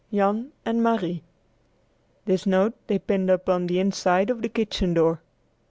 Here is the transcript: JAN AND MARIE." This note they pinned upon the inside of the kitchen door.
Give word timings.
JAN 0.11 0.51
AND 0.65 0.81
MARIE." 0.81 1.21
This 2.25 2.47
note 2.47 2.73
they 2.87 2.97
pinned 2.97 3.29
upon 3.29 3.67
the 3.67 3.77
inside 3.79 4.31
of 4.31 4.41
the 4.41 4.49
kitchen 4.49 4.95
door. 4.95 5.21